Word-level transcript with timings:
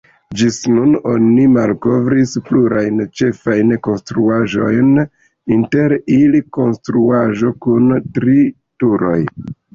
Ĝis 0.41 0.55
nun 0.75 0.93
oni 1.09 1.41
malkovris 1.55 2.33
plurajn 2.47 3.03
ĉefajn 3.21 3.75
konstruaĵojn, 3.89 4.89
inter 5.57 5.95
ili 6.17 6.43
konstruaĵo 6.59 7.55
kun 7.69 7.95
tri 8.19 8.37
turoj. 8.57 9.17